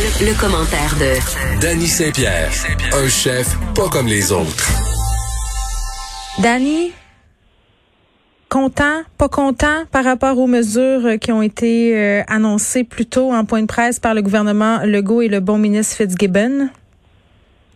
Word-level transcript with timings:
Le, 0.00 0.32
le 0.32 0.40
commentaire 0.40 0.94
de 0.96 1.60
Danny 1.60 1.86
Saint-Pierre, 1.86 2.48
un 2.94 3.08
chef 3.08 3.54
pas 3.74 3.88
comme 3.90 4.06
les 4.06 4.32
autres. 4.32 4.64
Danny, 6.42 6.92
content, 8.48 9.02
pas 9.18 9.28
content 9.28 9.84
par 9.92 10.04
rapport 10.04 10.38
aux 10.38 10.46
mesures 10.46 11.18
qui 11.20 11.32
ont 11.32 11.42
été 11.42 11.94
euh, 11.94 12.22
annoncées 12.28 12.84
plus 12.84 13.04
tôt 13.04 13.30
en 13.30 13.44
point 13.44 13.60
de 13.60 13.66
presse 13.66 14.00
par 14.00 14.14
le 14.14 14.22
gouvernement 14.22 14.78
Legault 14.84 15.20
et 15.20 15.28
le 15.28 15.40
bon 15.40 15.58
ministre 15.58 15.98
Fitzgibbon? 15.98 16.70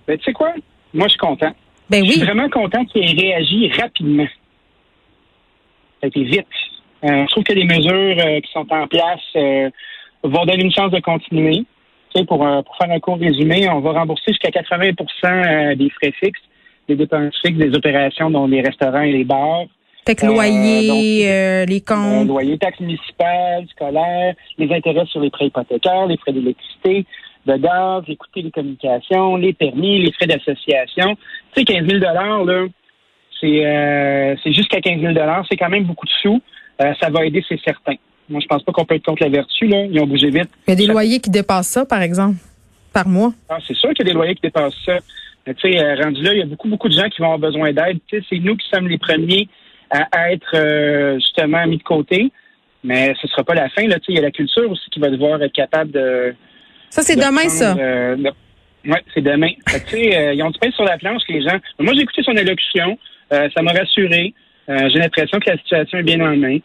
Ben, 0.08 0.16
tu 0.16 0.24
sais 0.24 0.32
quoi? 0.32 0.54
Moi, 0.94 1.08
je 1.08 1.10
suis 1.10 1.18
content. 1.18 1.54
Ben 1.90 2.06
Je 2.06 2.10
suis 2.10 2.20
oui. 2.20 2.26
vraiment 2.26 2.48
content 2.48 2.86
qu'il 2.86 3.02
ait 3.02 3.20
réagi 3.34 3.70
rapidement. 3.78 4.28
Ça 6.00 6.04
a 6.04 6.06
été 6.06 6.24
vite. 6.24 6.46
Euh, 7.04 7.24
je 7.26 7.30
trouve 7.32 7.44
que 7.44 7.52
les 7.52 7.64
mesures 7.64 8.24
euh, 8.24 8.40
qui 8.40 8.50
sont 8.50 8.66
en 8.70 8.86
place 8.86 9.20
euh, 9.36 9.68
vont 10.22 10.46
donner 10.46 10.64
une 10.64 10.72
chance 10.72 10.90
de 10.90 11.00
continuer. 11.00 11.66
Pour, 12.22 12.46
euh, 12.46 12.62
pour 12.62 12.76
faire 12.76 12.90
un 12.90 13.00
court 13.00 13.18
résumé, 13.18 13.68
on 13.68 13.80
va 13.80 13.90
rembourser 13.92 14.32
jusqu'à 14.32 14.50
80% 14.50 14.92
euh, 15.24 15.74
des 15.74 15.90
frais 15.90 16.12
fixes, 16.12 16.40
des 16.88 16.94
dépenses 16.94 17.34
fixes 17.44 17.58
des 17.58 17.74
opérations 17.74 18.30
dont 18.30 18.46
les 18.46 18.60
restaurants 18.60 19.02
et 19.02 19.10
les 19.10 19.24
bars. 19.24 19.64
Fait 20.06 20.14
que 20.14 20.24
Euh, 20.26 20.28
loyer, 20.28 20.86
donc, 20.86 20.96
euh, 20.96 21.64
les 21.66 21.76
Euh, 21.76 21.84
comptes. 21.84 22.28
loyer, 22.28 22.56
taxes 22.58 22.78
municipales, 22.78 23.66
scolaires, 23.70 24.34
les 24.58 24.72
intérêts 24.72 25.06
sur 25.06 25.20
les 25.20 25.30
prêts 25.30 25.46
hypothécaires, 25.46 26.06
les 26.06 26.16
frais 26.18 26.32
d'électricité, 26.32 27.04
de 27.46 27.56
gaz, 27.56 28.04
les 28.06 28.16
coûts 28.16 28.26
de 28.28 28.40
télécommunications, 28.40 29.36
les 29.36 29.52
permis, 29.52 29.98
les 30.02 30.12
frais 30.12 30.26
d'association. 30.26 31.16
Tu 31.54 31.60
sais, 31.60 31.64
15 31.64 31.88
000 31.88 31.98
là, 32.00 32.66
c'est 33.40 33.66
euh, 33.66 34.36
jusqu'à 34.46 34.80
15 34.80 35.00
000 35.00 35.14
c'est 35.50 35.56
quand 35.56 35.68
même 35.68 35.84
beaucoup 35.84 36.06
de 36.06 36.12
sous. 36.22 36.40
Euh, 36.80 36.92
ça 37.00 37.10
va 37.10 37.24
aider, 37.26 37.44
c'est 37.48 37.60
certain. 37.64 37.94
Moi, 38.28 38.40
je 38.40 38.46
pense 38.46 38.62
pas 38.62 38.72
qu'on 38.72 38.84
peut 38.84 38.94
être 38.94 39.04
contre 39.04 39.22
la 39.22 39.28
vertu. 39.28 39.66
Là. 39.66 39.84
Ils 39.84 40.00
ont 40.00 40.06
bougé 40.06 40.30
vite. 40.30 40.48
Il 40.66 40.70
y 40.70 40.72
a 40.72 40.76
des 40.76 40.86
loyers 40.86 41.20
qui 41.20 41.30
dépassent 41.30 41.68
ça, 41.68 41.84
par 41.84 42.00
exemple, 42.02 42.36
par 42.92 43.06
mois. 43.06 43.32
Ah, 43.48 43.58
c'est 43.66 43.76
sûr 43.76 43.90
qu'il 43.90 44.06
y 44.06 44.10
a 44.10 44.12
des 44.12 44.16
loyers 44.16 44.34
qui 44.34 44.42
dépassent 44.42 44.74
ça. 44.86 44.98
Mais 45.46 45.52
tu 45.54 45.70
sais, 45.70 45.78
euh, 45.78 45.94
rendu 46.02 46.22
là, 46.22 46.32
il 46.32 46.38
y 46.38 46.42
a 46.42 46.46
beaucoup, 46.46 46.68
beaucoup 46.68 46.88
de 46.88 46.94
gens 46.94 47.08
qui 47.10 47.20
vont 47.20 47.26
avoir 47.32 47.38
besoin 47.38 47.72
d'aide. 47.72 47.98
Tu 48.08 48.18
sais, 48.18 48.24
c'est 48.30 48.38
nous 48.38 48.56
qui 48.56 48.66
sommes 48.72 48.88
les 48.88 48.96
premiers 48.98 49.46
à 49.90 50.32
être 50.32 50.54
euh, 50.54 51.14
justement 51.16 51.66
mis 51.66 51.76
de 51.76 51.82
côté. 51.82 52.30
Mais 52.82 53.14
ce 53.20 53.28
sera 53.28 53.44
pas 53.44 53.54
la 53.54 53.68
fin. 53.68 53.86
Là. 53.86 53.96
Tu 53.98 54.06
sais, 54.06 54.12
il 54.12 54.16
y 54.16 54.18
a 54.18 54.22
la 54.22 54.30
culture 54.30 54.70
aussi 54.70 54.88
qui 54.90 55.00
va 55.00 55.10
devoir 55.10 55.42
être 55.42 55.52
capable 55.52 55.90
de. 55.90 56.34
Ça, 56.90 57.02
c'est 57.02 57.16
de 57.16 57.20
demain, 57.20 57.42
prendre, 57.42 57.50
ça. 57.50 57.76
euh, 57.78 58.16
de- 58.16 58.32
Ouais, 58.90 59.02
c'est 59.14 59.22
demain. 59.22 59.50
Fait 59.68 59.80
que, 59.80 59.84
tu 59.90 59.96
sais, 59.96 60.16
euh, 60.16 60.34
ils 60.34 60.42
ont 60.42 60.50
du 60.50 60.58
pain 60.58 60.70
sur 60.70 60.84
la 60.84 60.96
planche, 60.98 61.22
les 61.28 61.40
gens. 61.42 61.56
Moi, 61.78 61.92
j'ai 61.94 62.02
écouté 62.02 62.22
son 62.22 62.36
allocution. 62.36 62.98
Euh, 63.32 63.48
ça 63.54 63.62
m'a 63.62 63.72
rassuré. 63.72 64.32
J'ai 64.68 64.98
l'impression 64.98 65.38
que 65.40 65.50
la 65.50 65.56
situation 65.58 65.98
est 65.98 66.02
bien 66.02 66.20
en 66.20 66.36
main. 66.36 66.58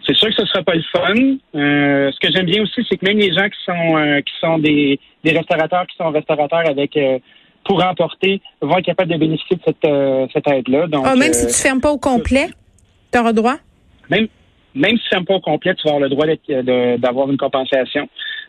Euh, 0.00 0.04
c'est 0.06 0.14
sûr 0.16 0.28
que 0.28 0.34
ce 0.34 0.46
sera 0.46 0.62
pas 0.62 0.74
le 0.74 0.82
fun. 0.82 1.14
Euh, 1.54 2.10
ce 2.12 2.18
que 2.20 2.32
j'aime 2.32 2.46
bien 2.46 2.62
aussi, 2.62 2.84
c'est 2.88 2.96
que 2.96 3.04
même 3.06 3.18
les 3.18 3.32
gens 3.32 3.48
qui 3.48 3.58
sont 3.64 3.96
euh, 3.96 4.20
qui 4.20 4.32
sont 4.40 4.58
des, 4.58 4.98
des 5.24 5.32
restaurateurs, 5.32 5.86
qui 5.86 5.96
sont 5.96 6.10
restaurateurs 6.10 6.68
avec 6.68 6.96
euh, 6.96 7.18
pour 7.64 7.84
emporter, 7.84 8.40
vont 8.62 8.78
être 8.78 8.86
capables 8.86 9.12
de 9.12 9.18
bénéficier 9.18 9.56
de 9.56 9.62
cette, 9.64 9.84
euh, 9.84 10.26
cette 10.32 10.48
aide-là. 10.48 10.86
Donc, 10.86 11.04
Ah, 11.06 11.14
même 11.14 11.30
euh, 11.30 11.32
si 11.34 11.46
tu 11.46 11.52
fermes 11.62 11.80
pas 11.80 11.90
au 11.90 11.98
complet, 11.98 12.48
tu 13.12 13.18
auras 13.18 13.32
droit? 13.32 13.56
même, 14.08 14.26
même 14.74 14.96
si 14.96 15.02
tu 15.04 15.08
fermes 15.10 15.24
pas 15.26 15.34
au 15.34 15.40
complet, 15.40 15.74
tu 15.74 15.82
vas 15.84 15.90
avoir 15.94 16.00
le 16.02 16.08
droit 16.08 16.26
d'être- 16.26 16.48
de- 16.48 16.96
d'avoir 16.96 17.30
une 17.30 17.36
compensation. 17.36 18.08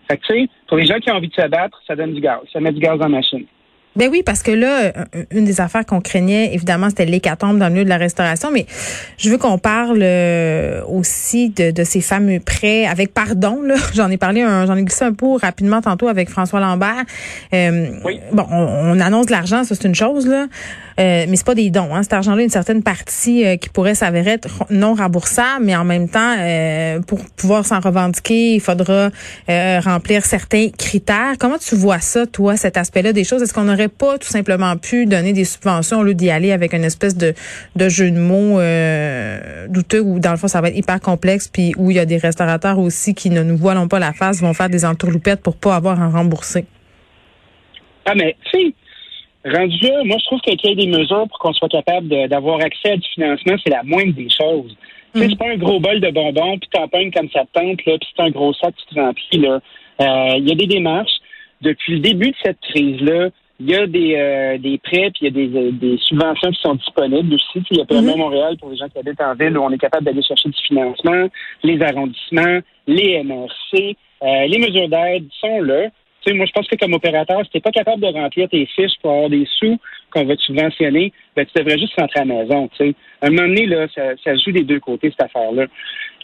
Fait 0.10 0.18
que, 0.18 0.26
tu 0.28 0.34
sais, 0.42 0.50
pour 0.68 0.78
les 0.78 0.86
gens 0.86 0.98
qui 1.00 1.12
ont 1.12 1.16
envie 1.16 1.28
de 1.28 1.34
se 1.34 1.48
battre, 1.48 1.80
ça 1.86 1.96
donne 1.96 2.14
du 2.14 2.22
gaz. 2.22 2.40
Ça 2.54 2.60
met 2.60 2.72
du 2.72 2.80
gaz 2.80 2.98
dans 2.98 3.06
la 3.06 3.10
machine. 3.18 3.46
Ben 3.98 4.08
oui, 4.10 4.24
parce 4.26 4.42
que 4.42 4.52
là, 4.52 4.84
euh, 4.84 4.92
une 5.32 5.44
des 5.44 5.60
affaires 5.60 5.86
qu'on 5.86 6.00
craignait, 6.00 6.54
évidemment, 6.54 6.88
c'était 6.90 7.06
l'hécatombe 7.06 7.58
dans 7.60 7.66
le 7.68 7.74
milieu 7.74 7.84
de 7.84 7.90
la 7.90 7.98
restauration, 7.98 8.50
mais 8.50 8.66
je 9.18 9.30
veux 9.30 9.38
qu'on 9.38 9.58
parle 9.58 10.00
euh, 10.02 10.82
aussi 10.88 11.50
de, 11.50 11.72
de 11.72 11.84
ces 11.84 12.00
fameux 12.00 12.40
prêts 12.40 12.86
avec 12.86 13.14
pardon. 13.14 13.62
Là, 13.62 13.76
j'en 13.94 14.10
ai 14.10 14.16
parlé, 14.18 14.42
un- 14.44 14.66
j'en 14.66 14.78
ai 14.78 14.84
glissé 14.84 15.04
un 15.04 15.12
peu 15.14 15.36
rapidement 15.36 15.82
tantôt 15.82 16.08
avec 16.08 16.30
François 16.30 16.62
Lambert. 16.62 17.04
Euh, 17.54 17.90
Oui. 18.06 18.20
Bon, 18.32 18.46
on, 18.50 18.94
on 18.96 19.00
annonce 19.02 19.26
de 19.26 19.32
l'argent, 19.32 19.66
ça 19.66 19.76
c'est 19.76 19.86
une 19.88 19.96
chose 19.96 20.26
là, 20.26 20.48
euh, 21.00 21.26
mais 21.28 21.36
c'est 21.36 21.46
pas 21.46 21.56
des 21.56 21.70
dons. 21.70 21.94
Hein. 21.94 22.04
Cet 22.04 22.14
argent-là, 22.14 22.44
une 22.44 22.50
certaine 22.50 22.84
partie 22.84 23.46
euh, 23.46 23.58
qui 23.58 23.70
pourrait 23.70 23.96
s'avérer 23.96 24.32
être 24.32 24.66
non 24.70 24.94
remboursable, 24.94 25.66
mais 25.66 25.76
en 25.76 25.84
même 25.84 26.10
temps, 26.10 26.36
euh, 26.38 27.00
pour 27.02 27.20
pouvoir 27.38 27.66
s'en 27.66 27.80
revendiquer, 27.80 28.56
il 28.56 28.62
faudra 28.62 29.10
euh, 29.50 29.80
remplir 29.80 30.26
certains 30.26 30.70
critères. 30.70 31.36
Comment 31.40 31.58
tu 31.58 31.76
vois 31.76 32.00
ça, 32.00 32.26
toi, 32.26 32.58
cet 32.58 32.78
aspect-là 32.78 33.14
des 33.14 33.24
choses? 33.24 33.42
Est-ce 33.42 33.54
qu'on 33.54 33.64
n'aurait 33.64 33.88
pas 33.88 34.18
tout 34.18 34.28
simplement 34.28 34.76
pu 34.78 35.06
donner 35.06 35.34
des 35.34 35.46
subventions 35.46 36.00
au 36.00 36.04
lieu 36.04 36.14
d'y 36.14 36.30
aller 36.30 36.52
avec 36.52 36.74
une 36.74 36.84
espèce 36.84 37.16
de, 37.16 37.34
de 37.76 37.90
jeu 37.90 38.12
de 38.12 38.20
mots 38.20 38.60
euh, 38.60 39.68
douteux 39.68 40.02
où 40.02 40.20
dans 40.20 40.32
le 40.32 40.38
fond 40.38 40.48
ça 40.48 40.62
va 40.62 40.70
être 40.70 40.78
hyper 40.78 41.00
complexe, 41.00 41.48
puis 41.48 41.74
où 41.78 41.92
il 41.92 41.98
y 41.98 42.00
a 42.00 42.06
des 42.06 42.18
restaurateurs 42.18 42.80
aussi 42.80 43.14
qui 43.14 43.30
ne 43.30 43.44
nous 43.44 43.58
voilont 43.58 43.88
pas 43.88 44.00
la 44.00 44.14
face, 44.14 44.42
vont 44.42 44.54
faire 44.54 44.70
des 44.70 44.86
entourloupettes 44.86 45.42
pour 45.42 45.56
pas 45.56 45.76
avoir 45.76 46.02
à 46.02 46.10
rembourser? 46.10 46.66
Ah, 48.06 48.14
mais, 48.16 48.36
tu 48.52 48.74
rendu 49.46 49.78
là, 49.82 50.04
moi, 50.06 50.18
je 50.20 50.26
trouve 50.26 50.42
que 50.42 50.52
qu'il 50.52 50.70
y 50.70 50.74
ait 50.74 50.86
des 50.86 50.88
mesures 50.98 51.28
pour 51.28 51.40
qu'on 51.40 51.54
soit 51.54 51.70
capable 51.70 52.08
d'avoir 52.28 52.60
accès 52.62 52.92
à 52.92 52.98
du 52.98 53.08
financement, 53.14 53.56
c'est 53.64 53.72
la 53.72 53.84
moindre 53.84 54.14
des 54.14 54.30
choses. 54.30 54.76
Tu 55.14 55.20
sais, 55.20 55.26
Mm. 55.26 55.30
c'est 55.30 55.40
pas 55.40 55.50
un 55.52 55.58
gros 55.58 55.80
bol 55.80 56.00
de 56.00 56.10
bonbons, 56.10 56.58
puis 56.58 56.70
t'en 56.72 56.88
pognes 56.88 57.12
comme 57.12 57.30
ça 57.32 57.42
te 57.42 57.60
tente, 57.60 57.86
là, 57.86 57.98
puis 57.98 58.10
c'est 58.16 58.24
un 58.24 58.30
gros 58.30 58.54
sac 58.54 58.74
qui 58.76 58.96
te 58.96 59.00
remplit, 59.00 59.40
là. 59.40 59.60
Euh, 60.02 60.38
Il 60.38 60.48
y 60.48 60.52
a 60.52 60.56
des 60.56 60.68
démarches. 60.68 61.20
Depuis 61.62 61.94
le 61.94 62.00
début 62.00 62.32
de 62.32 62.36
cette 62.44 62.60
crise-là, 62.62 63.30
il 63.60 63.70
y 63.70 63.76
a 63.76 63.86
des, 63.86 64.16
euh, 64.16 64.58
des 64.58 64.80
prêts, 64.80 65.12
puis 65.12 65.22
il 65.22 65.26
y 65.26 65.28
a 65.28 65.32
des, 65.32 65.56
euh, 65.56 65.72
des 65.72 65.98
subventions 65.98 66.50
qui 66.52 66.62
sont 66.62 66.74
disponibles 66.76 67.36
aussi. 67.36 67.62
Tu 67.62 67.66
Il 67.72 67.78
y 67.78 67.82
a 67.82 67.86
PME 67.86 68.16
Montréal 68.16 68.58
pour 68.60 68.72
les 68.72 68.78
gens 68.78 68.90
qui 68.90 68.98
habitent 68.98 69.22
en 69.22 69.36
ville 69.36 69.56
où 69.58 69.64
on 69.64 69.70
est 69.70 69.78
capable 69.78 70.06
d'aller 70.06 70.24
chercher 70.24 70.50
du 70.50 70.60
financement, 70.68 71.28
les 71.64 71.80
arrondissements, 71.84 72.60
les 72.88 73.22
MRC, 73.24 73.96
euh, 74.24 74.48
les 74.48 74.58
mesures 74.58 74.90
d'aide 74.90 75.28
sont 75.40 75.62
là. 75.62 75.90
Tu 76.24 76.32
sais, 76.32 76.38
moi, 76.38 76.46
je 76.46 76.52
pense 76.52 76.68
que 76.68 76.76
comme 76.76 76.94
opérateur, 76.94 77.42
si 77.46 77.50
t'es 77.52 77.60
pas 77.60 77.72
capable 77.72 78.02
de 78.02 78.08
remplir 78.08 78.48
tes 78.50 78.66
fiches 78.68 78.98
pour 79.02 79.12
avoir 79.12 79.30
des 79.30 79.48
sous 79.58 79.80
qu'on 80.12 80.26
va 80.26 80.36
te 80.36 80.42
subventionner, 80.42 81.12
ben, 81.36 81.46
tu 81.46 81.52
devrais 81.58 81.80
juste 81.80 81.94
rentrer 82.00 82.20
à 82.20 82.26
la 82.26 82.34
maison, 82.36 82.68
tu 82.70 82.78
sais. 82.78 82.96
À 83.22 83.28
un 83.28 83.30
moment 83.32 83.48
donné, 83.48 83.66
là, 83.66 83.88
ça, 83.96 84.02
ça 84.24 84.36
joue 84.36 84.52
des 84.52 84.64
deux 84.64 84.80
côtés, 84.80 85.10
cette 85.10 85.24
affaire-là. 85.24 85.66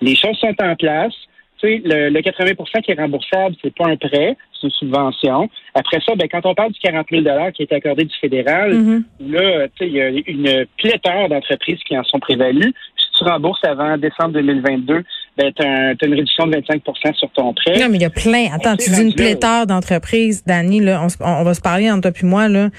Les 0.02 0.16
choses 0.16 0.38
sont 0.38 0.53
en 0.62 0.75
place. 0.75 1.13
Tu 1.59 1.68
sais, 1.68 1.81
le, 1.84 2.09
le 2.09 2.19
80% 2.19 2.81
qui 2.84 2.91
est 2.91 3.00
remboursable, 3.02 3.56
c'est 3.63 3.74
pas 3.74 3.88
un 3.88 3.96
prêt, 3.97 4.38
c'est 4.53 4.68
une 4.68 4.72
subvention. 4.72 5.50
Après 5.74 6.00
ça, 6.06 6.13
ben, 6.16 6.28
quand 6.30 6.46
on 6.46 6.53
parle 6.53 6.72
du 6.72 6.80
40 6.80 7.07
000 7.09 7.24
qui 7.56 7.63
est 7.63 7.74
accordé 7.74 8.06
du 8.06 8.16
fédéral, 8.22 8.74
Mhm. 8.75 9.03
là, 9.31 9.68
tu 9.69 9.72
sais, 9.80 9.88
il 9.88 9.94
y 9.94 10.02
a 10.02 10.09
une 10.09 10.66
pléthore 10.78 11.30
d'entreprises 11.30 11.80
qui 11.88 11.97
en 11.97 12.03
sont 12.03 12.19
prévalues. 12.19 12.74
Si 12.97 13.07
tu 13.18 13.24
rembourses 13.24 13.63
avant 13.66 13.97
décembre 13.97 14.34
2022, 14.34 15.03
ben, 15.38 15.52
tu 15.56 15.64
as, 15.64 16.06
une 16.06 16.14
réduction 16.14 16.48
de 16.48 16.58
25% 16.58 17.16
sur 17.16 17.30
ton 17.31 17.53
prêt. 17.53 17.80
Non, 17.80 17.90
mais 17.90 17.98
il 17.98 18.02
y 18.02 18.06
a 18.06 18.09
plein. 18.09 18.48
Attends, 18.53 18.75
tu 18.75 18.90
dis 18.90 19.02
une 19.02 19.14
pléthore 19.14 19.68
d'entreprises, 19.68 20.44
Dani, 20.46 20.80
là, 20.80 21.02
on, 21.03 21.24
on- 21.24 21.44
va 21.44 21.53
se 21.53 21.62
parler 21.62 21.90
entre 21.92 22.02
toi 22.02 22.12
puis 22.12 22.25
moi, 22.25 22.48
là. 22.48 22.70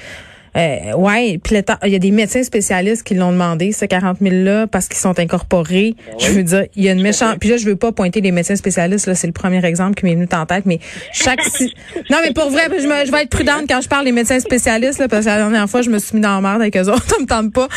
Euh, 0.56 0.92
ouais, 0.96 1.38
pléthore. 1.38 1.76
Il 1.84 1.92
y 1.92 1.96
a 1.96 1.98
des 1.98 2.10
médecins 2.10 2.42
spécialistes 2.42 3.02
qui 3.02 3.14
l'ont 3.14 3.32
demandé, 3.32 3.72
ce 3.72 3.84
40 3.84 4.20
000-là, 4.20 4.66
parce 4.66 4.88
qu'ils 4.88 4.98
sont 4.98 5.18
incorporés. 5.18 5.94
Je 6.18 6.30
veux 6.32 6.42
dire, 6.42 6.64
il 6.76 6.84
y 6.84 6.88
a 6.88 6.92
une 6.92 7.02
méchante... 7.02 7.38
Puis 7.38 7.48
là, 7.50 7.56
je 7.56 7.64
veux 7.66 7.76
pas 7.76 7.92
pointer 7.92 8.20
les 8.20 8.32
médecins 8.32 8.56
spécialistes, 8.56 9.06
là, 9.06 9.14
c'est 9.14 9.26
le 9.26 9.32
premier 9.32 9.64
exemple 9.64 9.94
qui 9.94 10.06
m'est 10.06 10.14
venu 10.14 10.26
en 10.32 10.46
tête, 10.46 10.64
mais 10.66 10.78
chaque... 11.12 11.42
si- 11.42 11.72
Non, 12.10 12.18
mais 12.22 12.32
pour 12.32 12.50
vrai, 12.50 12.62
je, 12.80 12.86
me- 12.86 13.06
je 13.06 13.12
vais 13.12 13.22
être 13.22 13.30
prudente 13.30 13.64
quand 13.68 13.80
je 13.80 13.88
parle 13.88 14.04
des 14.04 14.12
médecins 14.12 14.40
spécialistes, 14.40 14.98
là, 14.98 15.08
parce 15.08 15.24
que 15.24 15.30
la 15.30 15.36
dernière 15.38 15.68
fois, 15.68 15.82
je 15.82 15.90
me 15.90 15.98
suis 15.98 16.16
mis 16.16 16.20
dans 16.22 16.34
la 16.36 16.40
merde 16.40 16.60
avec 16.62 16.76
eux 16.76 16.88
autres, 16.90 17.06
ça 17.08 17.16
me 17.20 17.26
tente 17.26 17.52
pas. 17.52 17.68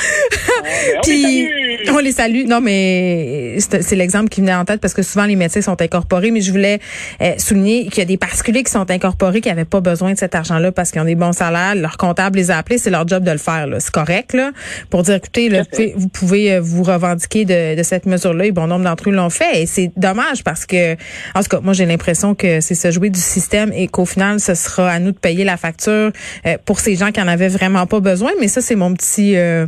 on 0.98 1.02
Puis 1.02 1.22
les 1.24 1.78
salue! 1.86 1.96
on 1.96 2.00
les 2.00 2.12
salue. 2.12 2.46
Non, 2.48 2.62
mais 2.62 3.56
c'est 3.60 3.82
c'est 3.84 3.96
l'exemple 3.96 4.30
qui 4.30 4.42
venait 4.42 4.54
en 4.54 4.66
tête 4.66 4.80
parce 4.82 4.94
que 4.94 5.02
souvent 5.02 5.26
les 5.26 5.36
médecins 5.36 5.62
sont 5.62 5.82
incorporés, 5.82 6.32
mais 6.32 6.42
je 6.42 6.52
voulais 6.52 6.80
euh, 7.22 7.34
souligner 7.38 7.86
qu'il 7.88 7.98
y 8.00 8.02
a 8.02 8.06
des 8.06 8.18
particuliers 8.18 8.64
qui 8.64 8.72
sont 8.72 8.90
incorporés 8.90 9.42
qui 9.42 9.50
n'avaient 9.50 9.66
pas 9.66 9.82
besoin 9.82 10.14
de 10.14 10.18
cet 10.18 10.36
argent-là 10.36 10.72
parce 10.72 10.92
qu'ils 10.92 11.02
ont 11.02 11.06
des 11.06 11.16
bons 11.16 11.34
salaires, 11.34 11.76
leur 11.76 11.98
comptable 11.98 12.38
les 12.38 12.52
a 12.52 12.58
appeler, 12.62 12.78
c'est 12.78 12.90
leur 12.90 13.08
job 13.08 13.24
de 13.24 13.32
le 13.32 13.38
faire. 13.38 13.68
C'est 13.80 13.92
correct 13.92 14.34
là, 14.34 14.52
pour 14.90 15.04
dire 15.04 15.16
écoutez, 15.16 15.50
là, 15.50 15.64
vous 15.96 16.10
pouvez 16.10 16.54
euh, 16.54 16.62
vous 16.62 16.84
revendiquer 16.84 17.46
de, 17.46 17.76
de 17.76 17.84
cette 17.84 18.06
mesure-là. 18.06 18.46
Et 18.46 18.52
bon 18.52 18.68
nombre 18.68 18.86
d'entre 18.86 19.10
eux 19.10 19.14
l'ont 19.14 19.30
fait. 19.30 19.64
Et 19.64 19.66
c'est 19.66 19.92
dommage 19.98 20.44
parce 20.44 20.66
que, 20.66 20.94
en 21.36 21.42
tout 21.42 21.50
cas, 21.50 21.60
moi 21.62 21.74
j'ai 21.74 21.86
l'impression 21.86 22.36
que 22.36 22.62
c'est 22.62 22.76
se 22.76 22.92
jouer 22.92 23.10
du 23.10 23.20
système 23.20 23.72
et 23.74 23.88
qu'au 23.88 24.06
final, 24.06 24.40
ce 24.40 24.54
sera 24.54 24.90
à 24.90 25.00
nous 25.00 25.12
de 25.12 25.18
payer 25.18 25.44
la 25.44 25.58
facture 25.58 26.12
euh, 26.46 26.58
pour 26.66 26.80
ces 26.80 26.96
gens 26.96 27.12
qui 27.12 27.22
en 27.22 27.28
avaient 27.28 27.50
vraiment 27.50 27.86
pas 27.86 28.00
besoin. 28.00 28.32
Mais 28.40 28.48
ça, 28.48 28.62
c'est 28.62 28.76
mon 28.76 28.94
petit 28.94 29.36
euh, 29.36 29.68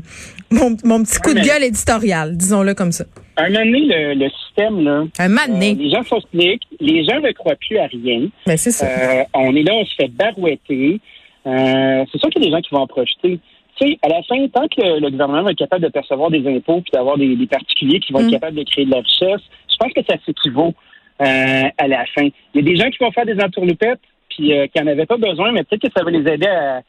mon, 0.51 0.75
mon, 0.83 1.03
petit 1.03 1.19
coup 1.19 1.33
de 1.33 1.39
gueule 1.41 1.63
éditorial, 1.63 2.37
disons-le 2.37 2.73
comme 2.73 2.91
ça. 2.91 3.05
Un 3.37 3.49
moment 3.49 3.65
donné, 3.65 3.79
le, 3.87 4.13
le 4.13 4.29
système, 4.29 4.83
là. 4.83 5.03
Un 5.17 5.27
moment 5.27 5.47
donné. 5.47 5.73
les 5.73 5.89
gens 5.89 6.03
sont 6.03 6.21
cyniques, 6.31 6.61
les 6.79 7.03
gens 7.03 7.19
ne 7.19 7.31
croient 7.31 7.55
plus 7.55 7.79
à 7.79 7.87
rien. 7.87 8.27
Ben, 8.45 8.57
c'est 8.57 8.71
ça. 8.71 8.87
on 9.33 9.55
est 9.55 9.63
là, 9.63 9.73
on 9.73 9.85
se 9.85 9.95
fait 9.95 10.09
barouetter. 10.09 10.99
C'est 11.45 12.19
sûr 12.19 12.29
qu'il 12.29 12.43
y 12.43 12.45
a 12.45 12.49
des 12.49 12.51
gens 12.51 12.61
qui 12.61 12.73
vont 12.73 12.81
en 12.81 12.87
profiter 12.87 13.39
tu 13.77 13.87
sais, 13.87 13.97
à 14.01 14.07
la 14.07 14.21
fin, 14.23 14.47
tant 14.49 14.67
que 14.67 14.99
le, 14.99 15.09
gouvernement 15.09 15.43
va 15.43 15.51
être 15.51 15.57
capable 15.57 15.83
de 15.83 15.89
percevoir 15.89 16.29
des 16.29 16.47
impôts 16.47 16.81
puis 16.81 16.91
d'avoir 16.93 17.17
des, 17.17 17.35
particuliers 17.47 17.99
qui 17.99 18.13
vont 18.13 18.19
être 18.19 18.27
mm. 18.27 18.31
capables 18.31 18.57
de 18.57 18.63
créer 18.63 18.85
de 18.85 18.91
la 18.91 18.97
richesse, 18.97 19.41
je 19.69 19.77
pense 19.79 19.93
que 19.93 20.01
ça 20.07 20.15
s'équivaut 20.25 20.73
euh, 21.21 21.63
à 21.77 21.87
la 21.87 22.05
fin. 22.15 22.27
Il 22.53 22.55
y 22.55 22.59
a 22.59 22.61
des 22.61 22.75
gens 22.75 22.89
qui 22.89 22.97
vont 22.99 23.11
faire 23.11 23.25
des 23.25 23.39
entourloupettes 23.41 23.99
puis 24.29 24.53
euh, 24.53 24.67
qui 24.67 24.81
n'en 24.81 24.91
avaient 24.91 25.05
pas 25.05 25.17
besoin, 25.17 25.51
mais 25.51 25.63
peut-être 25.63 25.81
que 25.81 25.93
ça 25.95 26.03
va 26.03 26.11
les 26.11 26.31
aider 26.31 26.47
à, 26.47 26.81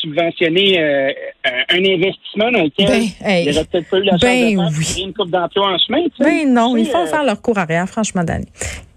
subventionner 0.00 0.80
euh, 0.80 1.10
un 1.44 1.78
investissement 1.78 2.52
dans 2.52 2.62
lequel 2.62 2.86
ben, 2.86 3.02
il 3.40 3.50
n'y 3.50 3.56
aurait 3.56 3.64
peut-être 3.64 3.90
pas 3.90 3.98
eu 3.98 4.02
la 4.04 4.12
chance 4.12 4.20
ben 4.20 4.54
de 4.54 4.70
faire 4.70 5.04
une 5.04 5.12
coupe 5.12 5.30
d'emploi 5.30 5.72
en 5.72 5.78
chemin. 5.78 6.04
Tu 6.04 6.22
sais. 6.22 6.44
Ben 6.44 6.54
non, 6.54 6.76
ils 6.76 6.86
font 6.86 7.04
faire 7.06 7.24
leur 7.24 7.42
cours 7.42 7.58
arrière, 7.58 7.88
franchement, 7.88 8.22
Danny. 8.22 8.46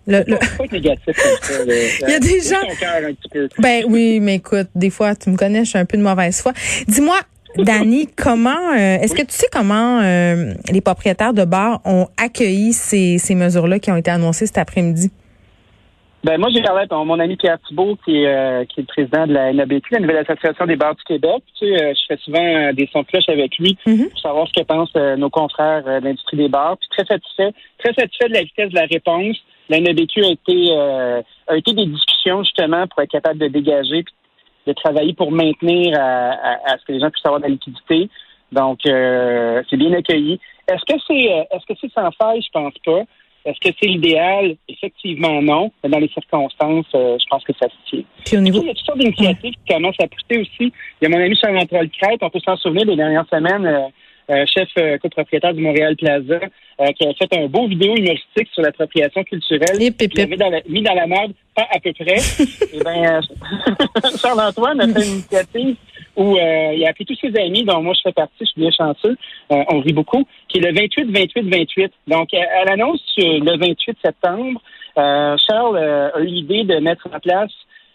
Le, 0.08 0.24
le... 0.28 0.38
Il 0.72 0.86
y 0.86 2.14
a 2.14 2.20
des 2.20 2.42
gens. 2.42 3.48
Ben 3.58 3.84
oui, 3.88 4.20
mais 4.20 4.36
écoute, 4.36 4.68
des 4.76 4.90
fois, 4.90 5.16
tu 5.16 5.30
me 5.30 5.38
connais, 5.38 5.66
je 5.66 5.70
suis 5.70 5.80
un 5.80 5.86
peu 5.86 5.98
de 5.98 6.04
mauvaise 6.04 6.42
foi. 6.42 6.54
Dis-moi, 6.88 7.18
Dani, 7.58 8.08
comment 8.18 8.74
euh, 8.74 8.98
est-ce 9.00 9.16
que 9.16 9.24
tu 9.26 9.34
sais 9.34 9.48
comment 9.52 10.02
euh, 10.02 10.54
les 10.72 10.82
propriétaires 10.82 11.34
de 11.34 11.46
bars 11.46 11.80
ont 11.86 12.08
accueilli 12.18 12.74
ces, 12.74 13.18
ces 13.18 13.36
mesures-là 13.36 13.80
qui 13.80 13.92
ont 13.92 13.96
été 13.96 14.12
annoncées 14.12 14.46
cet 14.46 14.58
après-midi? 14.58 15.12
Ben 16.24 16.40
moi 16.40 16.50
j'ai 16.52 16.64
parlé 16.64 16.80
avec 16.80 16.92
mon 16.92 17.20
ami 17.20 17.36
Pierre 17.36 17.60
Thibault 17.68 18.00
qui 18.04 18.24
est 18.24 18.28
euh, 18.28 18.66
qui 18.66 18.80
est 18.80 18.84
le 18.84 18.88
président 18.88 19.28
de 19.28 19.34
la 19.34 19.54
NABQ, 19.54 19.94
la 19.94 20.00
nouvelle 20.00 20.18
association 20.18 20.66
des 20.66 20.76
bars 20.76 20.96
du 20.96 21.04
Québec. 21.04 21.44
Tu 21.60 21.68
sais, 21.68 21.94
je 21.94 22.02
fais 22.08 22.18
souvent 22.18 22.74
des 22.74 22.90
sons 22.92 23.04
de 23.04 23.32
avec 23.32 23.56
lui 23.60 23.78
mm-hmm. 23.86 24.10
pour 24.10 24.20
savoir 24.20 24.48
ce 24.48 24.54
que 24.60 24.66
pensent 24.66 24.96
nos 24.96 25.30
confrères 25.30 25.84
de 25.84 26.04
l'industrie 26.04 26.38
des 26.38 26.50
bars. 26.50 26.78
Puis 26.78 26.90
très 26.90 27.06
satisfait, 27.06 27.54
très 27.78 27.94
satisfait 27.94 28.28
de 28.30 28.34
la 28.34 28.42
vitesse 28.42 28.70
de 28.70 28.76
la 28.76 28.88
réponse 28.88 29.38
la 29.70 29.80
NABQ 29.80 30.24
a 30.24 30.30
été, 30.30 30.68
euh, 30.72 31.22
a 31.48 31.58
été 31.58 31.74
des 31.74 31.86
discussions 31.86 32.44
justement 32.44 32.88
pour 32.88 33.02
être 33.02 33.12
capable 33.12 33.40
de 33.40 33.48
dégager 33.48 34.04
puis 34.04 34.14
de 34.68 34.74
travailler 34.74 35.14
pour 35.14 35.32
maintenir 35.32 35.98
à, 36.00 36.78
ce 36.80 36.86
que 36.86 36.94
les 36.94 37.00
gens 37.00 37.12
puissent 37.12 37.26
avoir 37.26 37.40
de 37.40 37.46
la 37.46 37.52
liquidité. 37.52 38.10
Donc, 38.52 38.80
euh, 38.86 39.62
c'est 39.70 39.78
bien 39.78 39.94
accueilli. 39.94 40.40
Est-ce 40.68 40.86
que 40.92 41.00
c'est 41.08 41.32
euh, 41.32 41.44
est-ce 41.52 41.66
que 41.68 41.78
c'est 41.80 41.92
sans 41.94 42.10
faille? 42.12 42.42
Je 42.42 42.50
pense 42.52 42.74
pas. 42.84 43.02
Est-ce 43.46 43.60
que 43.60 43.76
c'est 43.80 43.88
l'idéal? 43.88 44.56
Effectivement, 44.68 45.40
non. 45.42 45.72
Mais 45.84 45.90
dans 45.90 46.00
les 46.00 46.08
circonstances, 46.08 46.88
je 46.94 47.26
pense 47.30 47.44
que 47.44 47.54
ça 47.54 47.68
se 47.68 47.90
tient. 47.90 48.04
Puis 48.26 48.38
au 48.38 48.42
niveau... 48.42 48.60
Il 48.62 48.68
y 48.68 48.72
a 48.72 48.74
toutes 48.74 48.86
sortes 48.88 48.98
d'initiatives 48.98 49.54
qui 49.54 49.74
commencent 49.74 50.00
à 50.00 50.08
pousser 50.08 50.42
aussi. 50.42 50.74
Il 51.00 51.04
y 51.04 51.06
a 51.06 51.10
mon 51.10 51.24
ami 51.24 51.36
Charles-Antoine 51.36 51.90
Crête. 51.90 52.18
On 52.24 52.30
peut 52.32 52.40
s'en 52.40 52.58
souvenir 52.58 52.88
des 52.88 52.96
dernières 52.96 53.28
semaines. 53.30 53.92
Euh, 54.28 54.44
chef 54.48 54.70
euh, 54.80 54.98
copropriétaire 54.98 55.54
du 55.54 55.62
Montréal 55.62 55.96
Plaza, 55.96 56.40
euh, 56.82 56.86
qui 56.94 57.06
a 57.06 57.14
fait 57.14 57.38
un 57.38 57.46
beau 57.46 57.68
vidéo 57.68 57.96
humoristique 57.96 58.48
sur 58.52 58.64
l'appropriation 58.64 59.24
culturelle. 59.24 59.80
Et 59.80 59.92
pip, 59.92 60.18
Mis, 60.18 60.36
dans 60.36 60.50
la, 60.50 60.62
mis 60.68 60.82
dans 60.82 60.96
la 60.96 61.06
merde, 61.06 61.34
pas 61.56 61.68
à 61.72 61.80
peu 61.80 61.94
près. 61.94 62.16
Et 62.16 62.48
eh 62.74 62.84
ben, 62.84 63.22
Charles-Antoine 64.20 64.82
a 64.82 64.88
fait 64.88 65.06
une 65.06 65.14
initiative 65.14 65.76
où 66.16 66.38
il 66.38 66.86
a 66.86 66.90
appelé 66.90 67.06
tous 67.06 67.18
ses 67.22 67.40
amis, 67.40 67.66
dont 67.66 67.84
moi 67.84 67.94
je 67.94 68.02
fais 68.02 68.14
partie, 68.14 68.34
je 68.40 68.46
suis 68.46 68.62
bien 68.62 68.72
chanceux, 68.72 69.16
on 69.50 69.82
rit 69.82 69.94
beaucoup, 69.94 70.26
qui 70.48 70.58
est 70.58 70.62
le 70.62 70.72
28-28-28. 70.72 71.92
Donc, 72.08 72.34
à, 72.34 72.64
l'annonce 72.66 73.02
le 73.18 73.58
28 73.58 73.98
septembre, 74.04 74.62
Charles 74.96 75.78
a 75.78 76.20
eu 76.22 76.26
l'idée 76.26 76.64
de 76.64 76.78
mettre 76.80 77.10
en 77.14 77.20
place 77.20 77.52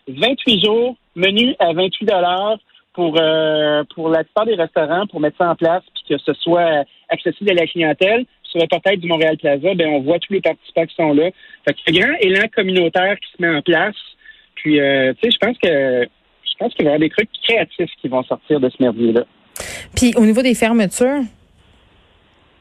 28 0.07 0.65
jours, 0.65 0.97
menu 1.17 1.55
à 1.59 1.73
28 1.73 2.05
dollars 2.05 2.59
pour 2.95 3.17
euh, 3.19 3.85
pour 3.95 4.09
la 4.09 4.25
plupart 4.25 4.47
des 4.47 4.55
restaurants 4.55 5.07
pour 5.07 5.21
mettre 5.21 5.37
ça 5.39 5.51
en 5.51 5.55
place 5.55 5.83
puis 5.95 6.17
que 6.17 6.23
ce 6.23 6.33
soit 6.35 6.85
accessible 7.09 7.51
à 7.51 7.55
la 7.55 7.67
clientèle. 7.67 8.25
Sur 8.43 8.61
le 8.61 8.67
portail 8.67 8.99
du 8.99 9.07
Montréal 9.07 9.37
Plaza, 9.39 9.75
ben 9.75 9.89
on 9.89 10.01
voit 10.01 10.19
tous 10.19 10.33
les 10.33 10.41
participants 10.41 10.85
qui 10.85 10.95
sont 10.97 11.13
là. 11.13 11.31
Fait 11.65 11.77
a 11.87 11.91
un 11.91 11.93
grand 11.93 12.19
élan 12.21 12.49
communautaire 12.55 13.17
qui 13.21 13.31
se 13.31 13.43
met 13.43 13.57
en 13.57 13.63
place. 13.63 13.95
Puis 14.57 14.81
euh, 14.81 15.13
tu 15.15 15.31
sais, 15.31 15.31
je 15.31 15.47
pense 15.47 15.57
que 15.59 16.09
je 16.43 16.59
pense 16.59 16.75
qu'il 16.75 16.85
va 16.85 16.91
y 16.91 16.95
avoir 16.95 17.01
des 17.01 17.11
trucs 17.11 17.31
créatifs 17.45 17.91
qui 18.01 18.09
vont 18.09 18.25
sortir 18.25 18.59
de 18.59 18.69
ce 18.69 18.77
merdier-là. 18.81 19.25
Puis 19.95 20.13
au 20.17 20.27
niveau 20.27 20.43
des 20.43 20.55
fermetures? 20.55 21.23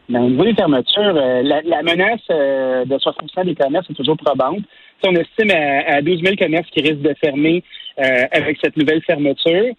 Ben, 0.09 0.21
au 0.21 0.29
niveau 0.29 0.43
des 0.43 0.55
fermetures, 0.55 1.15
euh, 1.15 1.41
la, 1.43 1.83
menace 1.83 2.21
de 2.29 2.97
60% 2.97 3.45
des 3.45 3.55
commerces 3.55 3.89
est 3.89 3.93
toujours 3.93 4.17
probante. 4.17 4.59
on 5.03 5.15
estime 5.15 5.51
à, 5.51 5.95
à 5.95 6.01
12 6.01 6.21
000 6.23 6.35
commerces 6.35 6.69
qui 6.69 6.81
risquent 6.81 7.01
de 7.01 7.15
fermer 7.23 7.63
avec 8.31 8.57
cette 8.61 8.77
nouvelle 8.77 9.01
fermeture. 9.03 9.75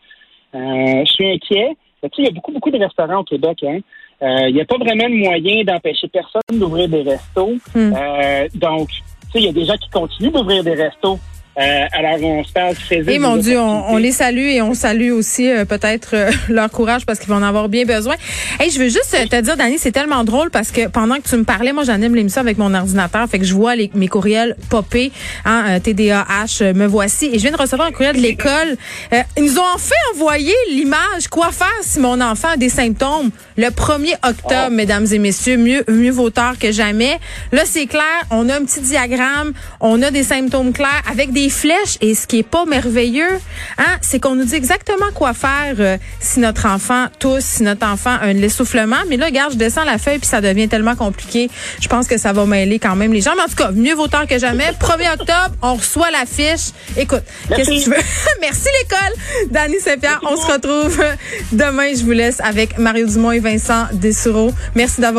Euh, 0.54 1.04
je 1.04 1.12
suis 1.12 1.30
inquiet. 1.30 1.76
Il 2.18 2.24
y 2.24 2.28
a 2.28 2.30
beaucoup, 2.30 2.52
beaucoup 2.52 2.70
de 2.70 2.78
restaurants 2.78 3.20
au 3.20 3.24
Québec. 3.24 3.58
Hein. 3.62 3.80
Euh, 4.22 4.48
il 4.48 4.54
n'y 4.54 4.60
a 4.60 4.64
pas 4.64 4.78
vraiment 4.78 5.08
de 5.08 5.16
moyen 5.16 5.64
d'empêcher 5.64 6.08
personne 6.08 6.58
d'ouvrir 6.58 6.88
des 6.88 7.02
restos. 7.02 7.54
Euh, 7.76 8.48
donc, 8.54 8.88
il 9.34 9.44
y 9.44 9.48
a 9.48 9.52
des 9.52 9.64
gens 9.64 9.76
qui 9.76 9.88
continuent 9.90 10.32
d'ouvrir 10.32 10.64
des 10.64 10.74
restos. 10.74 11.18
Euh, 11.60 11.86
alors, 11.92 12.22
on 12.22 12.42
se 12.42 12.52
parle 12.52 12.74
très 12.74 13.02
Et 13.12 13.18
mon 13.18 13.36
Dieu, 13.36 13.58
on, 13.58 13.96
les 13.98 14.12
salue 14.12 14.48
et 14.48 14.62
on 14.62 14.72
salue 14.72 15.10
aussi 15.10 15.50
euh, 15.50 15.64
peut-être 15.64 16.14
euh, 16.14 16.30
leur 16.48 16.70
courage 16.70 17.04
parce 17.04 17.18
qu'ils 17.18 17.28
vont 17.28 17.36
en 17.36 17.42
avoir 17.42 17.68
bien 17.68 17.84
besoin. 17.84 18.14
Hey, 18.58 18.70
je 18.70 18.78
veux 18.78 18.88
juste 18.88 19.10
te 19.10 19.40
dire, 19.40 19.56
Dani, 19.56 19.76
c'est 19.78 19.92
tellement 19.92 20.24
drôle 20.24 20.50
parce 20.50 20.70
que 20.70 20.88
pendant 20.88 21.16
que 21.16 21.28
tu 21.28 21.36
me 21.36 21.44
parlais, 21.44 21.72
moi, 21.72 21.84
j'anime 21.84 22.14
l'émission 22.14 22.40
avec 22.40 22.56
mon 22.56 22.72
ordinateur, 22.72 23.28
fait 23.28 23.38
que 23.38 23.44
je 23.44 23.54
vois 23.54 23.76
les, 23.76 23.90
mes 23.94 24.08
courriels 24.08 24.56
popper, 24.70 25.12
hein, 25.44 25.78
TDAH, 25.80 26.72
me 26.74 26.86
voici. 26.86 27.26
Et 27.26 27.34
je 27.34 27.42
viens 27.42 27.52
de 27.52 27.58
recevoir 27.58 27.88
un 27.88 27.92
courriel 27.92 28.16
de 28.16 28.22
l'école. 28.22 28.76
ils 29.36 29.44
nous 29.44 29.58
ont 29.58 29.74
en 29.74 29.78
fait 29.78 29.94
envoyé 30.14 30.54
l'image. 30.70 31.28
Quoi 31.30 31.50
faire 31.52 31.68
si 31.82 32.00
mon 32.00 32.20
enfant 32.20 32.48
a 32.54 32.56
des 32.56 32.70
symptômes? 32.70 33.30
Le 33.56 33.66
1er 33.66 34.14
octobre, 34.26 34.68
oh. 34.68 34.70
mesdames 34.70 35.06
et 35.12 35.18
messieurs, 35.18 35.58
mieux, 35.58 35.84
mieux 35.88 36.10
vaut 36.10 36.30
tard 36.30 36.58
que 36.58 36.72
jamais. 36.72 37.18
Là, 37.52 37.62
c'est 37.66 37.86
clair. 37.86 38.04
On 38.30 38.48
a 38.48 38.56
un 38.56 38.64
petit 38.64 38.80
diagramme. 38.80 39.52
On 39.80 40.02
a 40.02 40.10
des 40.10 40.22
symptômes 40.22 40.72
clairs 40.72 41.02
avec 41.10 41.32
des 41.50 41.56
flèches. 41.56 41.98
Et 42.00 42.14
ce 42.14 42.26
qui 42.26 42.38
est 42.38 42.48
pas 42.48 42.64
merveilleux, 42.64 43.40
hein, 43.78 43.98
c'est 44.00 44.20
qu'on 44.20 44.34
nous 44.34 44.44
dit 44.44 44.54
exactement 44.54 45.10
quoi 45.14 45.34
faire 45.34 45.74
euh, 45.78 45.96
si 46.20 46.40
notre 46.40 46.66
enfant 46.66 47.06
tousse, 47.18 47.44
si 47.44 47.62
notre 47.62 47.86
enfant 47.86 48.10
a 48.10 48.26
un 48.26 48.36
essoufflement. 48.36 48.96
Mais 49.08 49.16
là, 49.16 49.26
regarde, 49.26 49.52
je 49.52 49.58
descends 49.58 49.84
la 49.84 49.98
feuille 49.98 50.18
puis 50.18 50.28
ça 50.28 50.40
devient 50.40 50.68
tellement 50.68 50.96
compliqué. 50.96 51.50
Je 51.80 51.88
pense 51.88 52.06
que 52.06 52.18
ça 52.18 52.32
va 52.32 52.46
mêler 52.46 52.78
quand 52.78 52.96
même 52.96 53.12
les 53.12 53.20
gens. 53.20 53.32
Mais 53.36 53.42
en 53.42 53.48
tout 53.48 53.56
cas, 53.56 53.70
mieux 53.72 53.94
vaut 53.94 54.08
tard 54.08 54.26
que 54.26 54.38
jamais. 54.38 54.70
1er 54.80 55.12
octobre, 55.14 55.54
on 55.62 55.74
reçoit 55.74 56.10
la 56.10 56.24
fiche. 56.26 56.72
Écoute, 56.96 57.22
qu'est-ce 57.48 57.70
que 57.70 57.84
tu 57.84 57.90
veux? 57.90 57.96
Merci 58.40 58.68
l'école. 58.82 59.50
Dani 59.50 59.80
Saint-Pierre, 59.80 60.20
on 60.22 60.36
se 60.36 60.46
retrouve 60.46 61.02
demain. 61.52 61.94
Je 61.94 62.04
vous 62.04 62.12
laisse 62.12 62.40
avec 62.40 62.78
Mario 62.78 63.06
Dumont 63.06 63.32
et 63.32 63.40
Vincent 63.40 63.86
Dessureau. 63.92 64.52
Merci 64.74 65.00
d'avoir 65.00 65.10